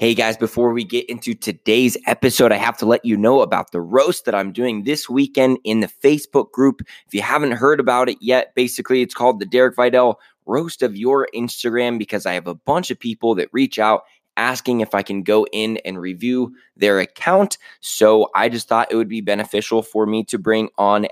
[0.00, 3.70] Hey guys, before we get into today's episode, I have to let you know about
[3.70, 6.80] the roast that I'm doing this weekend in the Facebook group.
[7.06, 10.14] If you haven't heard about it yet, basically it's called the Derek Videll
[10.46, 14.04] Roast of Your Instagram because I have a bunch of people that reach out
[14.38, 17.58] asking if I can go in and review their account.
[17.80, 21.08] So I just thought it would be beneficial for me to bring on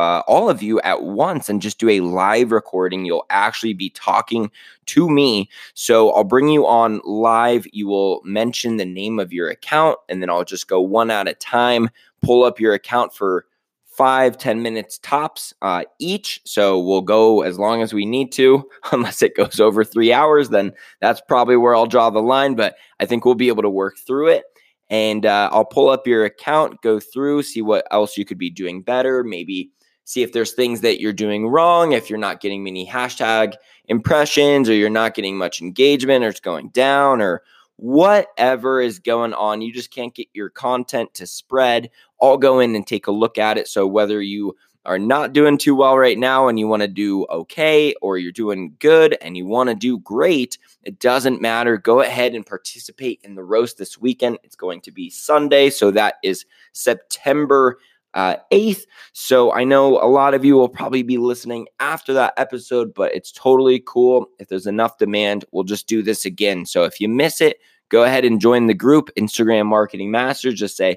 [0.00, 3.04] uh, all of you at once and just do a live recording.
[3.04, 4.50] You'll actually be talking
[4.86, 5.50] to me.
[5.74, 7.66] So I'll bring you on live.
[7.72, 11.28] You will mention the name of your account, and then I'll just go one at
[11.28, 11.90] a time,
[12.22, 13.44] pull up your account for
[13.84, 16.40] five, ten minutes tops uh, each.
[16.46, 20.48] So we'll go as long as we need to, unless it goes over three hours,
[20.48, 22.54] then that's probably where I'll draw the line.
[22.54, 24.44] But I think we'll be able to work through it.
[24.88, 28.50] And uh, I'll pull up your account, go through, see what else you could be
[28.50, 29.70] doing better, maybe
[30.10, 33.54] see if there's things that you're doing wrong, if you're not getting many hashtag
[33.86, 37.44] impressions or you're not getting much engagement or it's going down or
[37.76, 39.62] whatever is going on.
[39.62, 41.90] You just can't get your content to spread.
[42.20, 43.68] I'll go in and take a look at it.
[43.68, 47.24] So whether you are not doing too well right now and you want to do
[47.26, 51.76] okay, or you're doing good and you want to do great, it doesn't matter.
[51.76, 54.38] Go ahead and participate in the roast this weekend.
[54.42, 55.70] It's going to be Sunday.
[55.70, 57.78] So that is September
[58.14, 58.82] uh, 8th.
[59.12, 63.14] So I know a lot of you will probably be listening after that episode, but
[63.14, 64.26] it's totally cool.
[64.38, 66.66] If there's enough demand, we'll just do this again.
[66.66, 70.54] So if you miss it, go ahead and join the group, Instagram Marketing Masters.
[70.54, 70.96] Just say,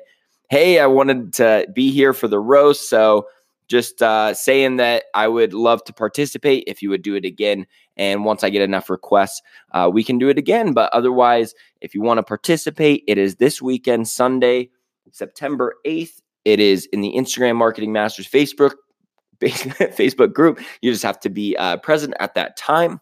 [0.49, 2.89] hey, I wanted to be here for the roast.
[2.89, 3.27] So
[3.67, 7.65] just uh, saying that I would love to participate if you would do it again.
[7.95, 9.41] And once I get enough requests,
[9.71, 10.73] uh, we can do it again.
[10.73, 14.69] But otherwise, if you want to participate, it is this weekend, Sunday,
[15.11, 18.73] September 8th it is in the Instagram Marketing Masters Facebook
[19.41, 20.59] Facebook group.
[20.81, 22.99] You just have to be uh, present at that time,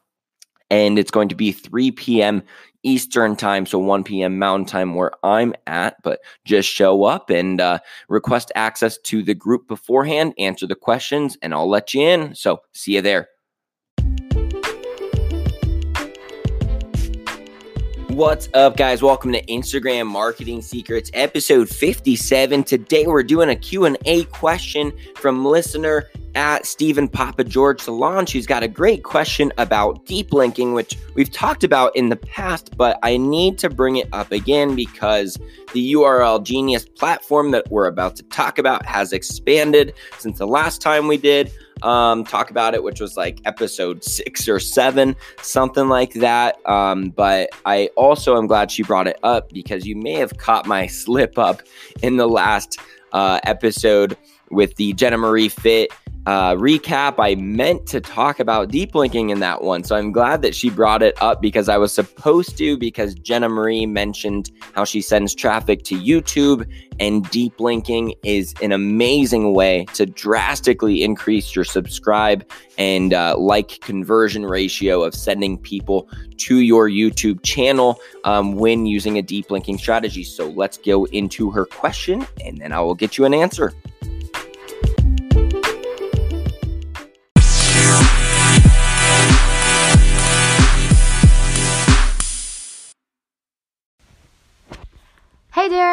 [0.69, 2.43] and it's going to be 3 p.m.
[2.83, 4.39] Eastern time, so 1 p.m.
[4.39, 6.01] Mountain time where I'm at.
[6.03, 11.37] But just show up and uh, request access to the group beforehand, answer the questions,
[11.41, 12.35] and I'll let you in.
[12.35, 13.29] So see you there.
[18.11, 19.01] What's up, guys?
[19.01, 22.65] Welcome to Instagram Marketing Secrets, episode 57.
[22.65, 28.67] Today, we're doing a Q&A question from listener at Steven Papageorge Salon, who's got a
[28.67, 33.57] great question about deep linking, which we've talked about in the past, but I need
[33.59, 35.37] to bring it up again because
[35.73, 40.81] the URL Genius platform that we're about to talk about has expanded since the last
[40.81, 41.49] time we did
[41.83, 46.57] um, talk about it, which was like episode six or seven, something like that.
[46.67, 50.65] Um, but I also am glad she brought it up because you may have caught
[50.65, 51.61] my slip up
[52.01, 52.79] in the last
[53.13, 54.17] uh, episode
[54.49, 55.91] with the Jenna Marie Fit
[56.27, 59.83] uh, recap, I meant to talk about deep linking in that one.
[59.83, 63.49] So I'm glad that she brought it up because I was supposed to, because Jenna
[63.49, 66.67] Marie mentioned how she sends traffic to YouTube,
[66.99, 73.79] and deep linking is an amazing way to drastically increase your subscribe and uh, like
[73.81, 76.07] conversion ratio of sending people
[76.37, 80.23] to your YouTube channel um, when using a deep linking strategy.
[80.23, 83.73] So let's go into her question and then I will get you an answer.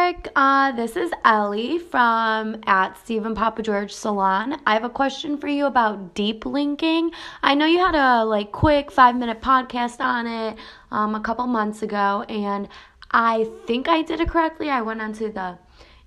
[0.09, 4.59] Uh, this is Ellie from at Steven Papageorge Salon.
[4.67, 7.11] I have a question for you about deep linking.
[7.43, 10.57] I know you had a like quick five minute podcast on it
[10.91, 12.69] um, a couple months ago, and
[13.11, 14.71] I think I did it correctly.
[14.71, 15.59] I went onto the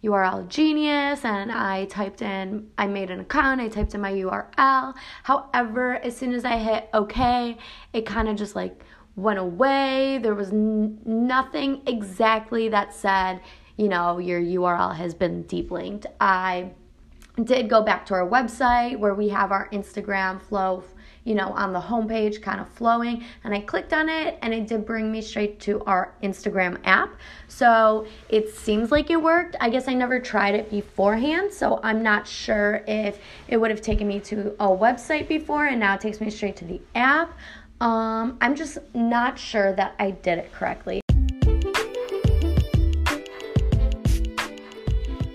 [0.04, 4.96] URL Genius and I typed in, I made an account, I typed in my URL.
[5.22, 7.56] However, as soon as I hit OK,
[7.94, 8.84] it kind of just like
[9.16, 10.20] went away.
[10.24, 13.42] There was n- nothing exactly that said,
[13.82, 16.06] you know, your URL has been deep linked.
[16.20, 16.70] I
[17.44, 20.84] did go back to our website where we have our Instagram flow,
[21.24, 23.24] you know, on the homepage kind of flowing.
[23.44, 27.16] And I clicked on it and it did bring me straight to our Instagram app.
[27.48, 29.56] So it seems like it worked.
[29.60, 31.52] I guess I never tried it beforehand.
[31.52, 33.18] So I'm not sure if
[33.48, 36.56] it would have taken me to a website before and now it takes me straight
[36.58, 37.36] to the app.
[37.80, 41.02] Um, I'm just not sure that I did it correctly.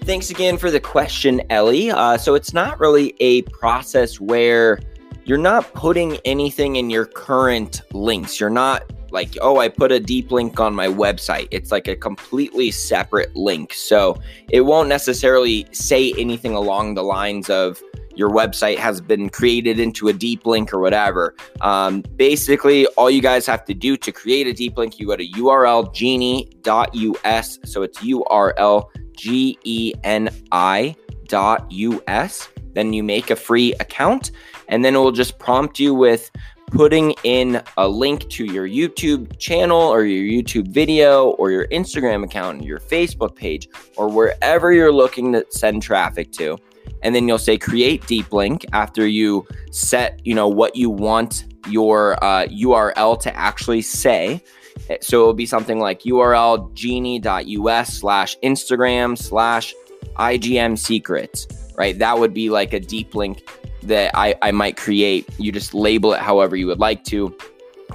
[0.06, 1.90] Thanks again for the question, Ellie.
[1.90, 4.78] Uh, so it's not really a process where
[5.24, 8.38] you're not putting anything in your current links.
[8.38, 11.48] You're not like, oh, I put a deep link on my website.
[11.50, 13.74] It's like a completely separate link.
[13.74, 17.82] So it won't necessarily say anything along the lines of,
[18.16, 21.36] your website has been created into a deep link or whatever.
[21.60, 25.16] Um, basically, all you guys have to do to create a deep link, you go
[25.16, 25.98] to urlgeni.us.
[27.64, 30.94] So it's URL G E N I
[31.26, 32.48] dot US.
[32.74, 34.30] Then you make a free account,
[34.68, 36.30] and then it will just prompt you with
[36.66, 42.24] putting in a link to your YouTube channel or your YouTube video or your Instagram
[42.24, 46.58] account, your Facebook page, or wherever you're looking to send traffic to.
[47.02, 51.44] And then you'll say create deep link after you set, you know, what you want
[51.68, 54.42] your uh, URL to actually say.
[55.00, 59.74] So it'll be something like URL geni.us slash Instagram slash
[60.16, 61.46] IGM secrets,
[61.76, 61.98] right?
[61.98, 63.48] That would be like a deep link
[63.82, 65.28] that I, I might create.
[65.38, 67.36] You just label it however you would like to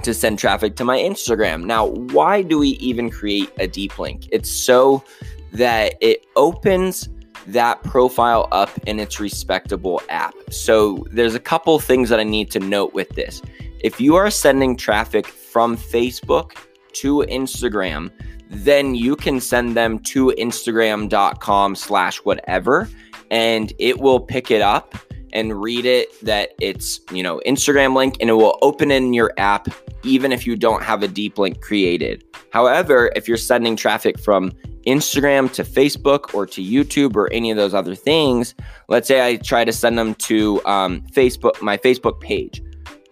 [0.02, 1.64] to send traffic to my Instagram.
[1.64, 4.26] Now, why do we even create a deep link?
[4.32, 5.04] It's so
[5.52, 7.08] that it opens
[7.46, 10.34] that profile up in its respectable app.
[10.50, 13.42] So there's a couple things that I need to note with this.
[13.80, 16.56] If you are sending traffic from Facebook
[16.94, 18.10] to Instagram,
[18.48, 22.88] then you can send them to instagram.com slash whatever
[23.30, 24.94] and it will pick it up
[25.32, 29.32] and read it that it's, you know, Instagram link and it will open in your
[29.38, 29.68] app
[30.04, 32.24] even if you don't have a deep link created.
[32.50, 34.52] However, if you're sending traffic from
[34.86, 38.54] Instagram to Facebook or to YouTube or any of those other things,
[38.88, 42.62] let's say I try to send them to um, Facebook, my Facebook page.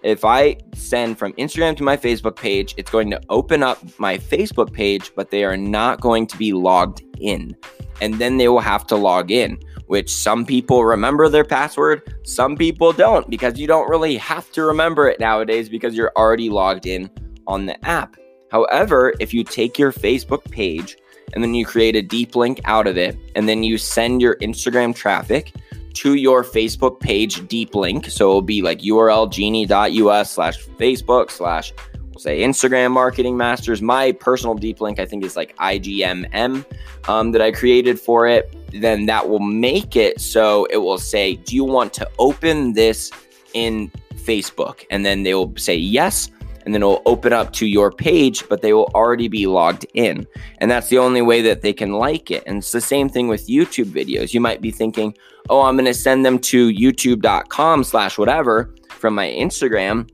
[0.03, 4.17] If I send from Instagram to my Facebook page, it's going to open up my
[4.19, 7.55] Facebook page, but they are not going to be logged in.
[8.01, 9.59] And then they will have to log in
[9.91, 14.63] which some people remember their password, some people don't because you don't really have to
[14.63, 17.11] remember it nowadays because you're already logged in
[17.49, 18.15] on the app.
[18.53, 20.97] However, if you take your Facebook page
[21.33, 24.37] and then you create a deep link out of it, and then you send your
[24.37, 25.53] Instagram traffic
[25.95, 28.07] to your Facebook page deep link.
[28.07, 31.73] So it'll be like urlgeni.us slash Facebook slash
[32.11, 33.83] we'll say Instagram marketing masters.
[33.83, 36.65] My personal deep link, I think, is like IGMM
[37.09, 41.37] um, that I created for it then that will make it so it will say,
[41.37, 43.11] Do you want to open this
[43.55, 44.85] in Facebook?
[44.91, 46.31] And then they will say yes.
[46.65, 49.87] And then it will open up to your page, but they will already be logged
[49.95, 50.27] in.
[50.59, 52.43] And that's the only way that they can like it.
[52.47, 54.35] And it's the same thing with YouTube videos.
[54.35, 55.17] You might be thinking,
[55.49, 60.09] oh, I'm going to send them to youtube.com slash whatever from my Instagram.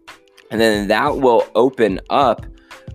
[0.50, 2.46] And then that will open up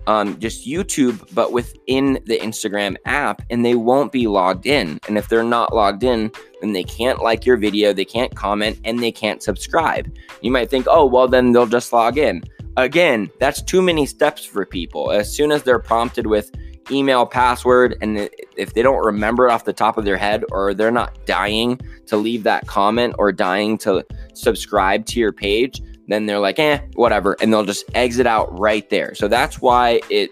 [0.06, 4.98] um, just YouTube, but within the Instagram app, and they won't be logged in.
[5.06, 8.80] And if they're not logged in, then they can't like your video, they can't comment,
[8.84, 10.12] and they can't subscribe.
[10.40, 12.42] You might think, oh, well, then they'll just log in.
[12.76, 15.10] Again, that's too many steps for people.
[15.10, 16.50] As soon as they're prompted with
[16.90, 20.74] email password, and if they don't remember it off the top of their head, or
[20.74, 24.04] they're not dying to leave that comment or dying to
[24.34, 27.36] subscribe to your page, then they're like, eh, whatever.
[27.40, 29.14] And they'll just exit out right there.
[29.14, 30.30] So that's why it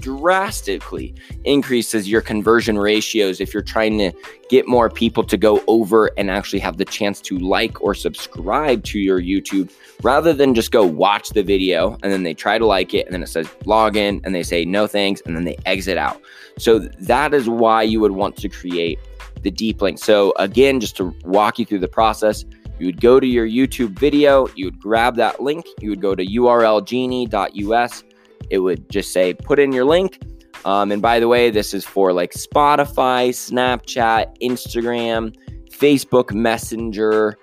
[0.00, 1.14] drastically
[1.44, 4.12] increases your conversion ratios if you're trying to
[4.48, 8.82] get more people to go over and actually have the chance to like or subscribe
[8.84, 9.70] to your YouTube
[10.02, 13.14] rather than just go watch the video and then they try to like it and
[13.14, 16.20] then it says log in and they say no thanks and then they exit out.
[16.58, 18.98] So that is why you would want to create
[19.42, 19.98] the deep link.
[19.98, 22.44] So again, just to walk you through the process,
[22.78, 26.14] you would go to your YouTube video, you would grab that link, you would go
[26.14, 28.04] to urlgeni.us.
[28.50, 30.20] It would just say, put in your link.
[30.64, 35.34] Um, and by the way, this is for like Spotify, Snapchat, Instagram,
[35.70, 37.36] Facebook Messenger.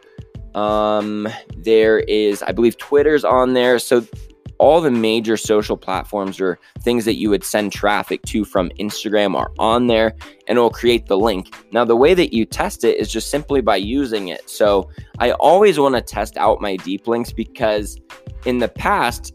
[0.54, 3.80] Um, there is, I believe, Twitter's on there.
[3.80, 4.06] So
[4.60, 9.36] all the major social platforms or things that you would send traffic to from Instagram
[9.36, 10.16] are on there
[10.48, 11.54] and it will create the link.
[11.72, 14.50] Now, the way that you test it is just simply by using it.
[14.50, 18.00] So, I always want to test out my deep links because
[18.46, 19.34] in the past,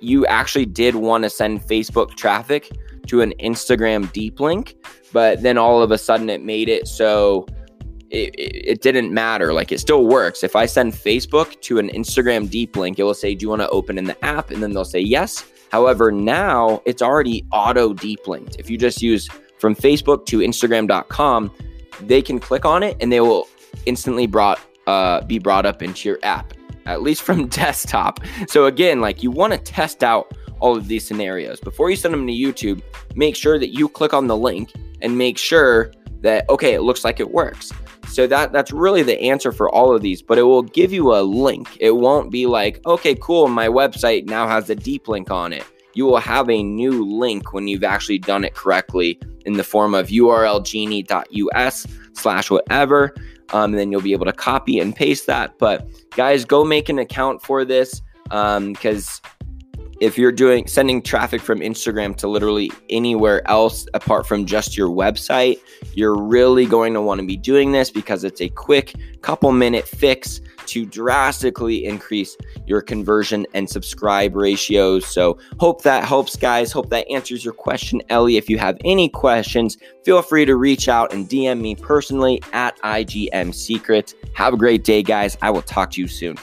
[0.00, 2.70] you actually did want to send Facebook traffic
[3.06, 4.74] to an Instagram deep link,
[5.12, 7.46] but then all of a sudden it made it so
[8.10, 9.52] it, it, didn't matter.
[9.52, 10.44] Like it still works.
[10.44, 13.62] If I send Facebook to an Instagram deep link, it will say, Do you want
[13.62, 14.50] to open in the app?
[14.50, 15.44] And then they'll say yes.
[15.72, 18.56] However, now it's already auto deep linked.
[18.58, 21.50] If you just use from Facebook to Instagram.com,
[22.02, 23.48] they can click on it and they will
[23.86, 26.53] instantly brought uh, be brought up into your app,
[26.86, 28.20] at least from desktop.
[28.48, 32.14] So again, like you want to test out all of these scenarios before you send
[32.14, 32.82] them to YouTube.
[33.14, 34.72] Make sure that you click on the link
[35.02, 37.72] and make sure that okay, it looks like it works.
[38.08, 41.14] So that that's really the answer for all of these, but it will give you
[41.14, 41.76] a link.
[41.80, 45.64] It won't be like, okay, cool, my website now has a deep link on it.
[45.94, 49.94] You will have a new link when you've actually done it correctly in the form
[49.94, 53.14] of urlgeni.us slash whatever.
[53.52, 55.58] Um, and then you'll be able to copy and paste that.
[55.58, 59.30] But guys, go make an account for this because um,
[60.00, 64.88] if you're doing sending traffic from Instagram to literally anywhere else apart from just your
[64.88, 65.58] website,
[65.94, 69.86] you're really going to want to be doing this because it's a quick couple minute
[69.86, 72.36] fix to drastically increase
[72.66, 75.06] your conversion and subscribe ratios.
[75.06, 76.72] So, hope that helps, guys.
[76.72, 78.36] Hope that answers your question, Ellie.
[78.36, 82.78] If you have any questions, feel free to reach out and DM me personally at
[82.80, 84.14] IGM Secret.
[84.34, 85.36] Have a great day, guys.
[85.42, 86.36] I will talk to you soon.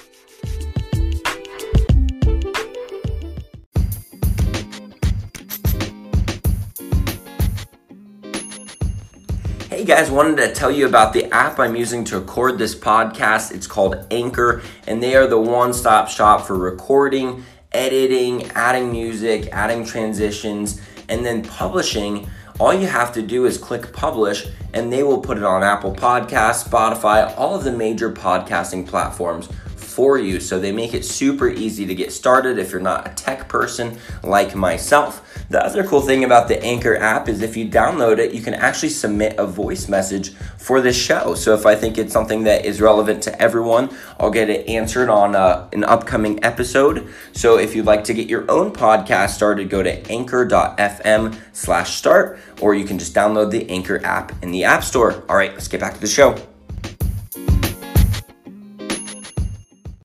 [9.92, 13.52] Guys, wanted to tell you about the app I'm using to record this podcast.
[13.52, 17.44] It's called Anchor, and they are the one stop shop for recording,
[17.74, 20.80] editing, adding music, adding transitions,
[21.10, 22.30] and then publishing.
[22.58, 25.94] All you have to do is click publish, and they will put it on Apple
[25.94, 29.50] Podcasts, Spotify, all of the major podcasting platforms
[29.92, 30.40] for you.
[30.40, 33.98] So they make it super easy to get started if you're not a tech person
[34.24, 35.28] like myself.
[35.50, 38.54] The other cool thing about the Anchor app is if you download it, you can
[38.54, 41.36] actually submit a voice message for this show.
[41.36, 45.10] So if I think it's something that is relevant to everyone, I'll get it answered
[45.10, 47.14] on uh, an upcoming episode.
[47.34, 52.40] So if you'd like to get your own podcast started, go to anchor.fm slash start,
[52.62, 55.24] or you can just download the Anchor app in the App Store.
[55.28, 56.51] All right, let's get back to the show.